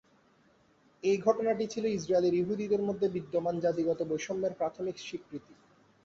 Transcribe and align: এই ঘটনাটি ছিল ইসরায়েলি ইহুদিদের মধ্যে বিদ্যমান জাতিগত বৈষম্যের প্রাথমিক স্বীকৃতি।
এই 1.03 1.17
ঘটনাটি 1.17 1.65
ছিল 1.67 1.85
ইসরায়েলি 1.89 2.37
ইহুদিদের 2.37 2.81
মধ্যে 2.81 3.07
বিদ্যমান 3.09 3.55
জাতিগত 3.59 3.99
বৈষম্যের 4.09 4.53
প্রাথমিক 4.53 4.95
স্বীকৃতি। 4.99 5.53